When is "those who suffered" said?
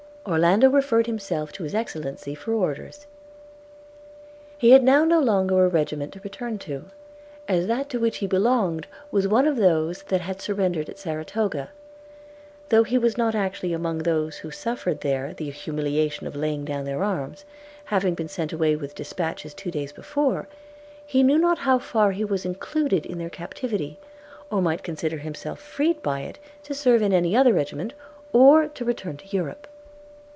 13.97-15.01